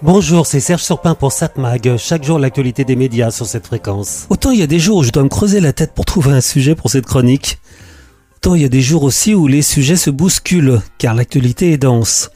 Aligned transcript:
Bonjour, 0.00 0.46
c'est 0.46 0.60
Serge 0.60 0.84
Surpin 0.84 1.16
pour 1.16 1.32
SatMag. 1.32 1.96
Chaque 1.96 2.22
jour, 2.22 2.38
l'actualité 2.38 2.84
des 2.84 2.94
médias 2.94 3.32
sur 3.32 3.46
cette 3.46 3.66
fréquence. 3.66 4.26
Autant 4.30 4.52
il 4.52 4.60
y 4.60 4.62
a 4.62 4.68
des 4.68 4.78
jours 4.78 4.98
où 4.98 5.02
je 5.02 5.10
dois 5.10 5.24
me 5.24 5.28
creuser 5.28 5.58
la 5.58 5.72
tête 5.72 5.92
pour 5.92 6.04
trouver 6.04 6.30
un 6.30 6.40
sujet 6.40 6.76
pour 6.76 6.88
cette 6.88 7.04
chronique. 7.04 7.58
Autant 8.36 8.54
il 8.54 8.62
y 8.62 8.64
a 8.64 8.68
des 8.68 8.80
jours 8.80 9.02
aussi 9.02 9.34
où 9.34 9.48
les 9.48 9.60
sujets 9.62 9.96
se 9.96 10.10
bousculent, 10.10 10.80
car 10.98 11.14
l'actualité 11.14 11.72
est 11.72 11.78
dense. 11.78 12.30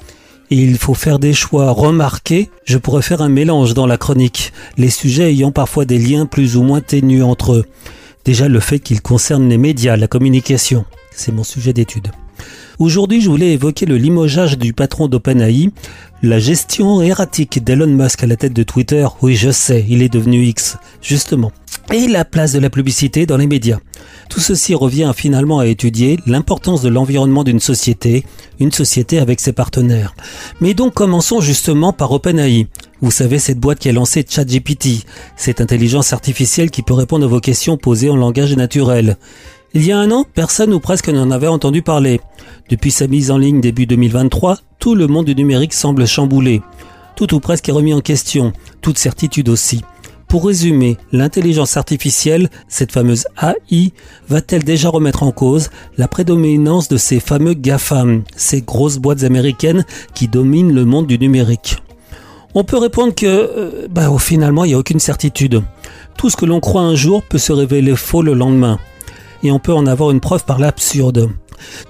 Et 0.51 0.57
il 0.57 0.77
faut 0.77 0.95
faire 0.95 1.21
des 1.21 1.35
choix 1.35 1.71
remarqués. 1.71 2.51
Je 2.65 2.79
pourrais 2.79 3.01
faire 3.01 3.23
un 3.23 3.29
mélange 3.29 3.75
dans 3.75 3.87
la 3.87 3.97
chronique, 3.97 4.53
les 4.77 4.91
sujets 4.91 5.31
ayant 5.31 5.53
parfois 5.53 5.85
des 5.85 5.99
liens 5.99 6.27
plus 6.27 6.57
ou 6.57 6.65
moins 6.65 6.81
ténus 6.81 7.23
entre 7.23 7.53
eux. 7.53 7.67
Déjà 8.25 8.49
le 8.49 8.59
fait 8.59 8.81
qu'ils 8.81 9.03
concernent 9.03 9.49
les 9.49 9.59
médias, 9.59 9.97
la 9.97 10.09
communication. 10.09 10.85
C'est 11.15 11.33
mon 11.33 11.45
sujet 11.45 11.73
d'étude. 11.73 12.11
Aujourd'hui, 12.79 13.21
je 13.21 13.31
voulais 13.31 13.53
évoquer 13.53 13.87
le 13.87 13.97
limogeage 13.97 14.59
du 14.59 14.73
patron 14.73 15.09
d'OpenAI, 15.09 15.71
la 16.23 16.39
gestion 16.39 17.03
erratique 17.03 17.63
d'Elon 17.63 17.87
Musk 17.87 18.23
à 18.23 18.27
la 18.27 18.37
tête 18.37 18.53
de 18.53 18.63
Twitter. 18.63 19.07
Oui, 19.23 19.37
je 19.37 19.51
sais, 19.51 19.85
il 19.89 20.03
est 20.03 20.09
devenu 20.09 20.45
X, 20.45 20.77
justement. 21.01 21.53
Et 21.93 22.09
la 22.09 22.25
place 22.25 22.53
de 22.53 22.59
la 22.59 22.71
publicité 22.71 23.27
dans 23.27 23.37
les 23.37 23.47
médias. 23.47 23.79
Tout 24.29 24.41
ceci 24.41 24.75
revient 24.75 25.13
finalement 25.15 25.59
à 25.59 25.67
étudier 25.67 26.19
l'importance 26.27 26.81
de 26.81 26.89
l'environnement 26.89 27.45
d'une 27.45 27.61
société, 27.61 28.25
une 28.61 28.73
société 28.73 29.19
avec 29.19 29.41
ses 29.41 29.53
partenaires. 29.53 30.15
Mais 30.61 30.75
donc 30.75 30.95
commençons 30.95 31.41
justement 31.41 31.93
par 31.93 32.13
OpenAI. 32.13 32.67
Vous 33.01 33.11
savez, 33.11 33.39
cette 33.39 33.59
boîte 33.59 33.81
qui 33.81 33.89
a 33.89 33.93
lancé 33.93 34.25
ChatGPT, 34.27 35.05
cette 35.37 35.61
intelligence 35.61 36.13
artificielle 36.13 36.71
qui 36.71 36.83
peut 36.83 36.95
répondre 36.95 37.27
à 37.27 37.29
vos 37.29 37.41
questions 37.41 37.77
posées 37.77 38.11
en 38.11 38.17
langage 38.17 38.57
naturel. 38.57 39.17
Il 39.75 39.87
y 39.87 39.93
a 39.93 39.99
un 39.99 40.11
an, 40.11 40.27
personne 40.35 40.75
ou 40.75 40.81
presque 40.81 41.09
n'en 41.09 41.31
avait 41.31 41.47
entendu 41.47 41.81
parler. 41.81 42.21
Depuis 42.69 42.91
sa 42.91 43.07
mise 43.07 43.31
en 43.31 43.39
ligne 43.39 43.63
début 43.63 43.87
2023, 43.87 44.59
tout 44.79 44.95
le 44.95 45.07
monde 45.07 45.25
du 45.25 45.35
numérique 45.35 45.73
semble 45.73 46.07
chamboulé. 46.07 46.61
Tout 47.17 47.33
ou 47.33 47.41
presque 47.41 47.71
est 47.71 47.73
remis 47.73 47.95
en 47.95 48.03
question, 48.03 48.53
toute 48.83 48.99
certitude 48.99 49.49
aussi. 49.49 49.81
Pour 50.29 50.45
résumer, 50.45 50.99
l'intelligence 51.11 51.79
artificielle, 51.79 52.51
cette 52.69 52.93
fameuse 52.93 53.25
AI, 53.41 53.93
va-t-elle 54.29 54.63
déjà 54.63 54.91
remettre 54.91 55.23
en 55.23 55.33
cause 55.33 55.71
la 55.97 56.07
prédominance 56.07 56.89
de 56.89 56.99
ces 56.99 57.19
fameux 57.19 57.55
GAFAM, 57.55 58.25
ces 58.37 58.61
grosses 58.61 58.99
boîtes 58.99 59.23
américaines 59.23 59.87
qui 60.15 60.29
dominent 60.29 60.75
le 60.75 60.85
monde 60.85 61.07
du 61.07 61.19
numérique? 61.19 61.79
On 62.55 62.65
peut 62.65 62.77
répondre 62.77 63.15
que, 63.15 63.27
euh, 63.27 63.89
bah, 63.91 64.11
finalement, 64.19 64.65
il 64.67 64.69
n'y 64.69 64.75
a 64.75 64.79
aucune 64.79 65.01
certitude. 65.01 65.63
Tout 66.19 66.29
ce 66.29 66.37
que 66.37 66.45
l'on 66.45 66.61
croit 66.61 66.83
un 66.83 66.95
jour 66.95 67.23
peut 67.23 67.39
se 67.39 67.55
révéler 67.55 67.97
faux 67.97 68.21
le 68.21 68.35
lendemain 68.35 68.79
et 69.43 69.51
on 69.51 69.59
peut 69.59 69.75
en 69.75 69.87
avoir 69.87 70.11
une 70.11 70.21
preuve 70.21 70.45
par 70.45 70.59
l'absurde. 70.59 71.31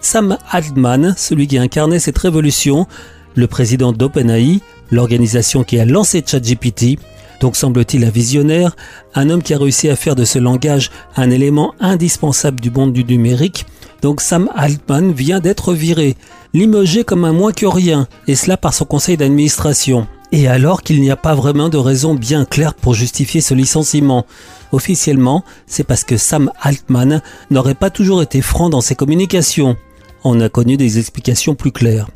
Sam 0.01 0.39
Altman, 0.51 1.15
celui 1.17 1.47
qui 1.47 1.59
a 1.59 1.63
incarné 1.63 1.99
cette 1.99 2.19
révolution, 2.19 2.87
le 3.35 3.47
président 3.47 3.93
d'OpenAI, 3.93 4.61
l'organisation 4.91 5.65
qui 5.65 5.79
a 5.79 5.85
lancé 5.85 6.23
ChatGPT, 6.27 6.99
donc 7.41 7.57
semble-t-il 7.57 8.05
un 8.05 8.11
visionnaire, 8.11 8.77
un 9.15 9.29
homme 9.31 9.43
qui 9.43 9.55
a 9.55 9.59
réussi 9.59 9.89
à 9.89 9.97
faire 9.97 10.15
de 10.15 10.25
ce 10.25 10.39
langage 10.39 10.91
un 11.17 11.31
élément 11.31 11.75
indispensable 11.81 12.61
du 12.61 12.71
monde 12.71 12.93
du 12.93 13.05
numérique, 13.05 13.67
donc 14.01 14.21
Sam 14.21 14.49
Altman 14.55 15.13
vient 15.13 15.41
d'être 15.41 15.75
viré, 15.75 16.17
limogé 16.55 17.05
comme 17.05 17.25
un 17.25 17.33
moins 17.33 17.53
que 17.53 17.67
rien, 17.67 18.07
et 18.29 18.35
cela 18.35 18.57
par 18.57 18.75
son 18.75 18.85
conseil 18.85 19.17
d'administration. 19.17 20.07
Et 20.35 20.49
alors 20.49 20.83
qu'il 20.83 21.03
n'y 21.03 21.11
a 21.11 21.17
pas 21.17 21.35
vraiment 21.35 21.69
de 21.69 21.77
raison 21.77 22.15
bien 22.15 22.47
claire 22.47 22.73
pour 22.73 22.95
justifier 22.95 23.43
ce 23.43 23.53
licenciement. 23.53 24.25
Officiellement, 24.73 25.45
c'est 25.67 25.85
parce 25.85 26.05
que 26.05 26.17
Sam 26.17 26.51
Altman 26.63 27.21
n'aurait 27.51 27.75
pas 27.75 27.91
toujours 27.91 28.23
été 28.23 28.41
franc 28.41 28.71
dans 28.71 28.81
ses 28.81 28.95
communications. 28.95 29.77
On 30.25 30.41
a 30.41 30.49
connu 30.49 30.79
des 30.79 30.99
explications 30.99 31.55
plus 31.55 31.71
claires. 31.71 32.09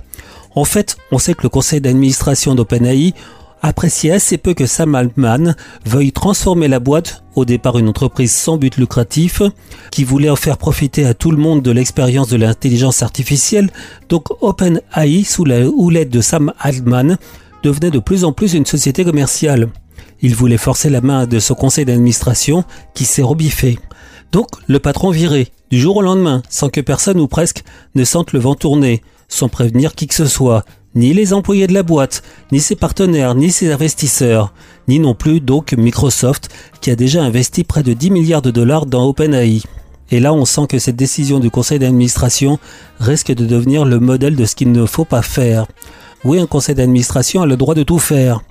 En 0.54 0.64
fait, 0.64 0.96
on 1.12 1.18
sait 1.18 1.34
que 1.34 1.42
le 1.42 1.50
conseil 1.50 1.82
d'administration 1.82 2.54
d'OpenAI 2.54 3.12
appréciait 3.60 4.12
assez 4.12 4.38
peu 4.38 4.54
que 4.54 4.64
Sam 4.64 4.94
Altman 4.94 5.54
veuille 5.84 6.12
transformer 6.12 6.68
la 6.68 6.80
boîte, 6.80 7.22
au 7.34 7.44
départ 7.44 7.78
une 7.78 7.88
entreprise 7.88 8.32
sans 8.32 8.56
but 8.56 8.76
lucratif, 8.76 9.42
qui 9.90 10.04
voulait 10.04 10.30
en 10.30 10.36
faire 10.36 10.56
profiter 10.56 11.04
à 11.04 11.12
tout 11.12 11.30
le 11.30 11.36
monde 11.36 11.60
de 11.60 11.70
l'expérience 11.70 12.28
de 12.28 12.36
l'intelligence 12.36 13.02
artificielle, 13.02 13.70
donc 14.08 14.28
OpenAI, 14.40 15.24
sous 15.24 15.44
la 15.44 15.66
houlette 15.66 16.10
de 16.10 16.22
Sam 16.22 16.54
Altman, 16.58 17.18
devenait 17.62 17.90
de 17.90 17.98
plus 17.98 18.24
en 18.24 18.32
plus 18.32 18.54
une 18.54 18.66
société 18.66 19.04
commerciale. 19.04 19.68
Il 20.20 20.34
voulait 20.34 20.56
forcer 20.56 20.90
la 20.90 21.00
main 21.00 21.26
de 21.26 21.38
son 21.38 21.54
conseil 21.54 21.84
d'administration 21.84 22.64
qui 22.94 23.04
s'est 23.04 23.22
rebiffé. 23.22 23.78
Donc 24.32 24.48
le 24.66 24.78
patron 24.78 25.10
viré, 25.10 25.48
du 25.70 25.78
jour 25.78 25.96
au 25.96 26.02
lendemain, 26.02 26.42
sans 26.48 26.68
que 26.68 26.80
personne 26.80 27.20
ou 27.20 27.28
presque 27.28 27.64
ne 27.94 28.04
sente 28.04 28.32
le 28.32 28.40
vent 28.40 28.54
tourner, 28.54 29.02
sans 29.28 29.48
prévenir 29.48 29.94
qui 29.94 30.06
que 30.06 30.14
ce 30.14 30.26
soit, 30.26 30.64
ni 30.94 31.12
les 31.12 31.32
employés 31.32 31.66
de 31.66 31.74
la 31.74 31.82
boîte, 31.82 32.22
ni 32.52 32.60
ses 32.60 32.74
partenaires, 32.74 33.34
ni 33.34 33.50
ses 33.50 33.70
investisseurs, 33.70 34.52
ni 34.88 34.98
non 34.98 35.14
plus 35.14 35.40
donc 35.40 35.72
Microsoft 35.74 36.48
qui 36.80 36.90
a 36.90 36.96
déjà 36.96 37.22
investi 37.22 37.64
près 37.64 37.82
de 37.82 37.92
10 37.92 38.10
milliards 38.10 38.42
de 38.42 38.50
dollars 38.50 38.86
dans 38.86 39.06
OpenAI. 39.06 39.62
Et 40.10 40.20
là, 40.20 40.32
on 40.32 40.44
sent 40.44 40.66
que 40.68 40.78
cette 40.78 40.96
décision 40.96 41.40
du 41.40 41.50
conseil 41.50 41.78
d'administration 41.78 42.58
risque 43.00 43.32
de 43.32 43.44
devenir 43.44 43.84
le 43.84 43.98
modèle 43.98 44.36
de 44.36 44.44
ce 44.44 44.54
qu'il 44.54 44.72
ne 44.72 44.86
faut 44.86 45.04
pas 45.04 45.22
faire. 45.22 45.66
Oui, 46.26 46.40
un 46.40 46.46
conseil 46.46 46.74
d'administration 46.74 47.42
a 47.42 47.46
le 47.46 47.56
droit 47.56 47.74
de 47.74 47.82
tout 47.82 47.98
faire 47.98 48.42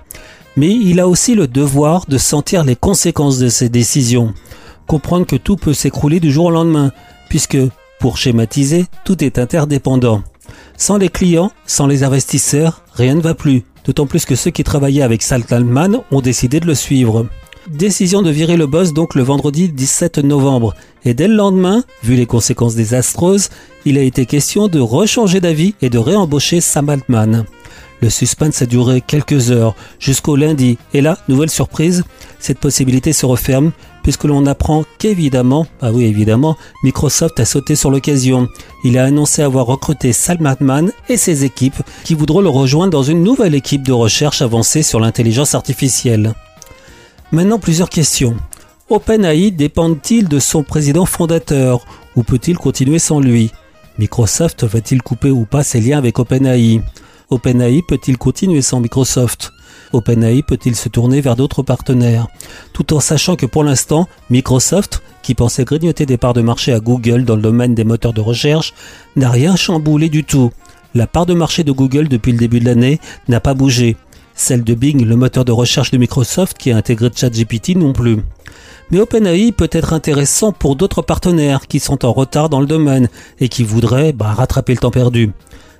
mais 0.56 0.70
il 0.70 1.00
a 1.00 1.08
aussi 1.08 1.34
le 1.34 1.46
devoir 1.46 2.06
de 2.08 2.18
sentir 2.18 2.64
les 2.64 2.76
conséquences 2.76 3.38
de 3.38 3.48
ses 3.48 3.68
décisions, 3.68 4.32
comprendre 4.86 5.26
que 5.26 5.36
tout 5.36 5.56
peut 5.56 5.74
s'écrouler 5.74 6.18
du 6.18 6.32
jour 6.32 6.46
au 6.46 6.50
lendemain, 6.50 6.92
puisque, 7.28 7.58
pour 8.00 8.16
schématiser, 8.16 8.86
tout 9.04 9.22
est 9.22 9.38
interdépendant. 9.38 10.22
Sans 10.78 10.96
les 10.96 11.08
clients, 11.08 11.52
sans 11.66 11.86
les 11.86 12.04
investisseurs, 12.04 12.82
rien 12.94 13.14
ne 13.14 13.20
va 13.20 13.34
plus, 13.34 13.64
d'autant 13.84 14.06
plus 14.06 14.24
que 14.24 14.34
ceux 14.34 14.50
qui 14.50 14.64
travaillaient 14.64 15.02
avec 15.02 15.22
Saltalman 15.22 16.02
ont 16.10 16.20
décidé 16.20 16.60
de 16.60 16.66
le 16.66 16.74
suivre. 16.74 17.26
Décision 17.68 18.22
de 18.22 18.30
virer 18.30 18.56
le 18.56 18.66
boss 18.66 18.92
donc 18.92 19.14
le 19.14 19.22
vendredi 19.22 19.68
17 19.68 20.18
novembre, 20.18 20.74
et 21.04 21.14
dès 21.14 21.28
le 21.28 21.34
lendemain, 21.34 21.82
vu 22.02 22.14
les 22.14 22.26
conséquences 22.26 22.76
désastreuses, 22.76 23.50
il 23.84 23.98
a 23.98 24.02
été 24.02 24.24
question 24.24 24.68
de 24.68 24.78
rechanger 24.78 25.40
d'avis 25.40 25.74
et 25.82 25.90
de 25.90 25.98
réembaucher 25.98 26.60
Sam 26.60 26.88
Altman. 26.88 27.44
Le 28.00 28.10
suspense 28.10 28.60
a 28.60 28.66
duré 28.66 29.00
quelques 29.00 29.50
heures, 29.50 29.74
jusqu'au 29.98 30.36
lundi, 30.36 30.76
et 30.92 31.00
là, 31.00 31.18
nouvelle 31.28 31.50
surprise, 31.50 32.04
cette 32.38 32.58
possibilité 32.58 33.12
se 33.12 33.24
referme, 33.24 33.72
puisque 34.02 34.24
l'on 34.24 34.46
apprend 34.46 34.84
qu'évidemment, 34.98 35.66
ah 35.80 35.90
oui 35.92 36.04
évidemment, 36.04 36.56
Microsoft 36.84 37.40
a 37.40 37.44
sauté 37.44 37.74
sur 37.74 37.90
l'occasion. 37.90 38.48
Il 38.84 38.98
a 38.98 39.04
annoncé 39.04 39.42
avoir 39.42 39.66
recruté 39.66 40.12
Salman 40.12 40.90
et 41.08 41.16
ses 41.16 41.44
équipes 41.44 41.82
qui 42.04 42.14
voudront 42.14 42.40
le 42.40 42.48
rejoindre 42.48 42.92
dans 42.92 43.02
une 43.02 43.24
nouvelle 43.24 43.54
équipe 43.54 43.82
de 43.82 43.92
recherche 43.92 44.42
avancée 44.42 44.82
sur 44.82 45.00
l'intelligence 45.00 45.54
artificielle. 45.54 46.34
Maintenant 47.32 47.58
plusieurs 47.58 47.90
questions. 47.90 48.36
OpenAI 48.90 49.50
dépend-il 49.50 50.28
de 50.28 50.38
son 50.38 50.62
président 50.62 51.06
fondateur 51.06 51.84
ou 52.14 52.22
peut-il 52.22 52.56
continuer 52.58 53.00
sans 53.00 53.18
lui? 53.18 53.50
Microsoft 53.98 54.62
va-t-il 54.62 55.02
couper 55.02 55.30
ou 55.30 55.46
pas 55.46 55.64
ses 55.64 55.80
liens 55.80 55.98
avec 55.98 56.20
OpenAI? 56.20 56.80
OpenAI 57.28 57.82
peut-il 57.82 58.18
continuer 58.18 58.62
sans 58.62 58.78
Microsoft? 58.78 59.52
OpenAI 59.92 60.42
peut-il 60.42 60.76
se 60.76 60.88
tourner 60.88 61.20
vers 61.20 61.34
d'autres 61.34 61.64
partenaires? 61.64 62.28
Tout 62.72 62.94
en 62.94 63.00
sachant 63.00 63.34
que 63.34 63.46
pour 63.46 63.64
l'instant, 63.64 64.06
Microsoft, 64.30 65.02
qui 65.22 65.34
pensait 65.34 65.64
grignoter 65.64 66.06
des 66.06 66.18
parts 66.18 66.34
de 66.34 66.40
marché 66.40 66.72
à 66.72 66.78
Google 66.78 67.24
dans 67.24 67.34
le 67.34 67.42
domaine 67.42 67.74
des 67.74 67.82
moteurs 67.82 68.12
de 68.12 68.20
recherche, 68.20 68.74
n'a 69.16 69.28
rien 69.28 69.56
chamboulé 69.56 70.08
du 70.08 70.22
tout. 70.22 70.52
La 70.94 71.08
part 71.08 71.26
de 71.26 71.34
marché 71.34 71.64
de 71.64 71.72
Google 71.72 72.06
depuis 72.06 72.30
le 72.30 72.38
début 72.38 72.60
de 72.60 72.66
l'année 72.66 73.00
n'a 73.26 73.40
pas 73.40 73.54
bougé. 73.54 73.96
Celle 74.36 74.62
de 74.62 74.74
Bing, 74.74 75.04
le 75.04 75.16
moteur 75.16 75.44
de 75.44 75.50
recherche 75.50 75.90
de 75.90 75.98
Microsoft 75.98 76.56
qui 76.56 76.70
a 76.70 76.76
intégré 76.76 77.10
ChatGPT 77.12 77.74
non 77.74 77.92
plus. 77.92 78.18
Mais 78.92 79.00
OpenAI 79.00 79.50
peut 79.50 79.70
être 79.72 79.92
intéressant 79.92 80.52
pour 80.52 80.76
d'autres 80.76 81.02
partenaires 81.02 81.66
qui 81.66 81.80
sont 81.80 82.04
en 82.04 82.12
retard 82.12 82.48
dans 82.48 82.60
le 82.60 82.66
domaine 82.66 83.08
et 83.40 83.48
qui 83.48 83.64
voudraient 83.64 84.12
bah, 84.12 84.32
rattraper 84.32 84.74
le 84.74 84.78
temps 84.78 84.92
perdu. 84.92 85.32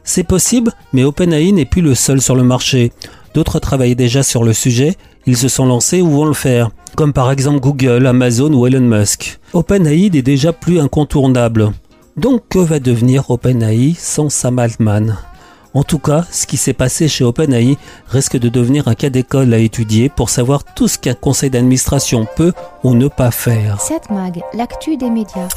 C'est 0.06 0.24
possible, 0.24 0.72
mais 0.92 1.04
OpenAI 1.04 1.52
n'est 1.52 1.64
plus 1.64 1.82
le 1.82 1.94
seul 1.94 2.22
sur 2.22 2.36
le 2.36 2.44
marché. 2.44 2.92
D'autres 3.34 3.58
travaillent 3.58 3.96
déjà 3.96 4.22
sur 4.22 4.44
le 4.44 4.54
sujet, 4.54 4.96
ils 5.26 5.36
se 5.36 5.48
sont 5.48 5.66
lancés 5.66 6.00
ou 6.00 6.08
vont 6.08 6.24
le 6.24 6.32
faire, 6.32 6.70
comme 6.94 7.12
par 7.12 7.30
exemple 7.30 7.60
Google, 7.60 8.06
Amazon 8.06 8.52
ou 8.52 8.66
Elon 8.66 8.80
Musk. 8.80 9.40
OpenAI 9.52 10.08
n'est 10.10 10.22
déjà 10.22 10.52
plus 10.52 10.78
incontournable. 10.80 11.72
Donc 12.16 12.42
que 12.48 12.60
va 12.60 12.78
devenir 12.78 13.28
OpenAI 13.30 13.94
sans 13.98 14.30
Sam 14.30 14.60
Altman? 14.60 15.18
En 15.76 15.84
tout 15.84 15.98
cas, 15.98 16.24
ce 16.32 16.46
qui 16.46 16.56
s'est 16.56 16.72
passé 16.72 17.06
chez 17.06 17.22
OpenAI 17.22 17.76
risque 18.08 18.38
de 18.38 18.48
devenir 18.48 18.88
un 18.88 18.94
cas 18.94 19.10
d'école 19.10 19.52
à 19.52 19.58
étudier 19.58 20.08
pour 20.08 20.30
savoir 20.30 20.64
tout 20.64 20.88
ce 20.88 20.98
qu'un 20.98 21.12
conseil 21.12 21.50
d'administration 21.50 22.26
peut 22.34 22.54
ou 22.82 22.94
ne 22.94 23.08
pas 23.08 23.30
faire. 23.30 23.78
Cette 23.82 24.08
mag, 24.08 24.40
l'actu 24.54 24.96
des 24.96 25.10
médias. 25.10 25.48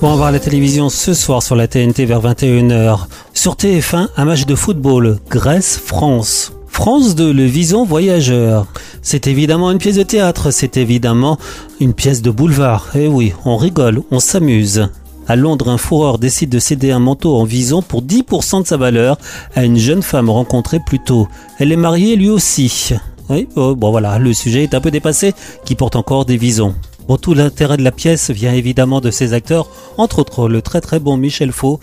Bon, 0.00 0.08
on 0.08 0.10
va 0.10 0.16
voir 0.16 0.32
la 0.32 0.40
télévision 0.40 0.88
ce 0.88 1.14
soir 1.14 1.40
sur 1.44 1.54
la 1.54 1.68
TNT 1.68 2.04
vers 2.04 2.20
21h. 2.20 3.06
Sur 3.32 3.54
TF1, 3.54 4.08
un 4.16 4.24
match 4.24 4.44
de 4.44 4.56
football, 4.56 5.20
Grèce-France. 5.30 6.52
France 6.66 7.14
2, 7.14 7.32
le 7.32 7.44
Vison 7.44 7.84
Voyageur. 7.84 8.66
C'est 9.02 9.28
évidemment 9.28 9.70
une 9.70 9.78
pièce 9.78 9.96
de 9.96 10.02
théâtre, 10.02 10.50
c'est 10.50 10.78
évidemment 10.78 11.38
une 11.78 11.94
pièce 11.94 12.22
de 12.22 12.30
boulevard. 12.30 12.88
Eh 12.96 13.06
oui, 13.06 13.34
on 13.44 13.56
rigole, 13.56 14.02
on 14.10 14.18
s'amuse. 14.18 14.88
À 15.30 15.36
Londres, 15.36 15.68
un 15.68 15.78
fourreur 15.78 16.18
décide 16.18 16.50
de 16.50 16.58
céder 16.58 16.90
un 16.90 16.98
manteau 16.98 17.36
en 17.36 17.44
vison 17.44 17.82
pour 17.82 18.02
10% 18.02 18.62
de 18.62 18.66
sa 18.66 18.76
valeur 18.76 19.16
à 19.54 19.64
une 19.64 19.76
jeune 19.76 20.02
femme 20.02 20.28
rencontrée 20.28 20.80
plus 20.84 20.98
tôt. 20.98 21.28
Elle 21.60 21.70
est 21.70 21.76
mariée 21.76 22.16
lui 22.16 22.28
aussi. 22.28 22.94
Oui, 23.28 23.46
euh, 23.56 23.76
bon 23.76 23.92
voilà, 23.92 24.18
le 24.18 24.32
sujet 24.32 24.64
est 24.64 24.74
un 24.74 24.80
peu 24.80 24.90
dépassé, 24.90 25.32
qui 25.64 25.76
porte 25.76 25.94
encore 25.94 26.24
des 26.24 26.36
visons. 26.36 26.74
Bon, 27.06 27.16
tout 27.16 27.32
l'intérêt 27.32 27.76
de 27.76 27.84
la 27.84 27.92
pièce 27.92 28.32
vient 28.32 28.52
évidemment 28.52 29.00
de 29.00 29.12
ses 29.12 29.32
acteurs, 29.32 29.70
entre 29.98 30.18
autres 30.18 30.48
le 30.48 30.62
très 30.62 30.80
très 30.80 30.98
bon 30.98 31.16
Michel 31.16 31.52
Faux 31.52 31.78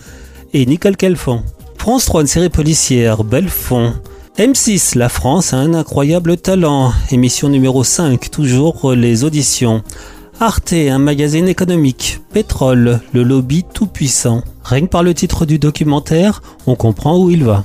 et 0.51 0.65
Nicole 0.65 0.97
Kelfon. 0.97 1.41
France 1.77 2.03
3, 2.03 2.23
une 2.23 2.27
série 2.27 2.49
policière, 2.49 3.23
Belfond. 3.23 3.93
M6, 4.37 4.97
la 4.97 5.07
France 5.07 5.53
a 5.53 5.57
un 5.57 5.73
incroyable 5.73 6.35
talent. 6.35 6.91
Émission 7.11 7.47
numéro 7.47 7.85
5, 7.85 8.29
toujours 8.29 8.91
les 8.91 9.23
auditions. 9.23 9.83
Arte, 10.39 10.73
un 10.73 10.99
magazine 10.99 11.47
économique. 11.47 12.19
Pétrole, 12.31 12.99
le 13.11 13.23
lobby 13.23 13.65
tout 13.73 13.87
puissant. 13.87 14.43
Rien 14.63 14.81
que 14.81 14.85
par 14.85 15.01
le 15.01 15.15
titre 15.15 15.47
du 15.47 15.57
documentaire, 15.57 16.43
on 16.67 16.75
comprend 16.75 17.17
où 17.17 17.31
il 17.31 17.43
va. 17.43 17.63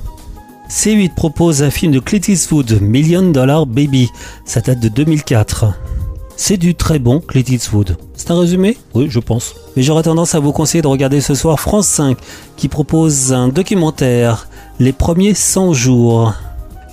C8 0.71 1.13
propose 1.13 1.61
un 1.61 1.69
film 1.69 1.91
de 1.91 1.99
Clint 1.99 2.27
Eastwood, 2.27 2.81
Million 2.81 3.29
Dollar 3.29 3.67
Baby. 3.67 4.09
Ça 4.43 4.59
date 4.59 4.79
de 4.79 4.87
2004. 4.87 5.65
C'est 6.35 6.57
du 6.57 6.73
très 6.73 6.97
bon 6.97 7.19
Clint 7.19 7.43
Eastwood. 7.47 7.95
C'est 8.15 8.31
un 8.31 8.39
résumé? 8.39 8.75
Oui, 8.95 9.05
je 9.07 9.19
pense. 9.19 9.53
Mais 9.75 9.83
j'aurais 9.83 10.01
tendance 10.01 10.33
à 10.33 10.39
vous 10.39 10.51
conseiller 10.51 10.81
de 10.81 10.87
regarder 10.87 11.21
ce 11.21 11.35
soir 11.35 11.59
France 11.59 11.87
5 11.87 12.17
qui 12.57 12.69
propose 12.69 13.33
un 13.33 13.49
documentaire, 13.49 14.47
Les 14.79 14.93
premiers 14.93 15.35
100 15.35 15.73
jours. 15.73 16.33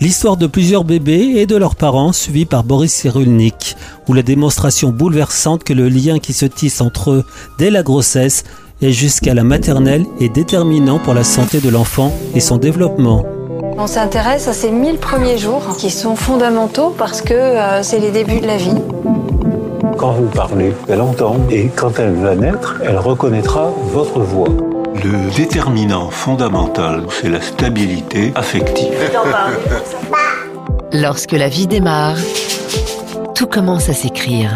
L'histoire 0.00 0.38
de 0.38 0.46
plusieurs 0.46 0.84
bébés 0.84 1.34
et 1.36 1.44
de 1.44 1.56
leurs 1.56 1.76
parents 1.76 2.14
suivis 2.14 2.46
par 2.46 2.64
Boris 2.64 2.90
Cyrulnik, 2.90 3.76
ou 4.08 4.14
la 4.14 4.22
démonstration 4.22 4.88
bouleversante 4.88 5.62
que 5.62 5.74
le 5.74 5.90
lien 5.90 6.18
qui 6.18 6.32
se 6.32 6.46
tisse 6.46 6.80
entre 6.80 7.10
eux 7.10 7.24
dès 7.58 7.68
la 7.68 7.82
grossesse 7.82 8.44
et 8.80 8.92
jusqu'à 8.92 9.34
la 9.34 9.44
maternelle 9.44 10.06
est 10.18 10.30
déterminant 10.30 10.98
pour 10.98 11.12
la 11.12 11.22
santé 11.22 11.60
de 11.60 11.68
l'enfant 11.68 12.14
et 12.34 12.40
son 12.40 12.56
développement. 12.56 13.26
On 13.76 13.86
s'intéresse 13.86 14.48
à 14.48 14.54
ces 14.54 14.70
1000 14.70 14.96
premiers 14.96 15.36
jours 15.36 15.76
qui 15.76 15.90
sont 15.90 16.16
fondamentaux 16.16 16.94
parce 16.96 17.20
que 17.20 17.34
euh, 17.34 17.82
c'est 17.82 17.98
les 17.98 18.10
débuts 18.10 18.40
de 18.40 18.46
la 18.46 18.56
vie. 18.56 18.80
Quand 19.98 20.12
vous 20.12 20.28
parlez, 20.28 20.72
elle 20.88 21.02
entend 21.02 21.36
et 21.50 21.68
quand 21.76 21.98
elle 21.98 22.14
va 22.14 22.34
naître, 22.34 22.80
elle 22.82 22.96
reconnaîtra 22.96 23.70
votre 23.92 24.20
voix. 24.20 24.48
Le 24.94 25.34
déterminant 25.36 26.10
fondamental, 26.10 27.04
c'est 27.10 27.28
la 27.28 27.40
stabilité 27.40 28.32
affective. 28.34 28.92
Lorsque 30.92 31.32
la 31.32 31.48
vie 31.48 31.66
démarre, 31.66 32.16
tout 33.34 33.46
commence 33.46 33.88
à 33.88 33.92
s'écrire. 33.94 34.50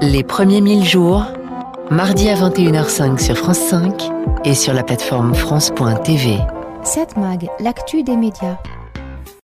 Les 0.00 0.22
premiers 0.22 0.60
1000 0.60 0.84
jours, 0.84 1.24
mardi 1.90 2.28
à 2.28 2.34
21h05 2.34 3.18
sur 3.18 3.36
France 3.36 3.58
5 3.58 4.10
et 4.44 4.54
sur 4.54 4.72
la 4.72 4.82
plateforme 4.82 5.34
France.tv. 5.34 6.38
7 6.82 7.16
Mag, 7.16 7.48
l'actu 7.60 8.02
des 8.02 8.16
médias. 8.16 8.58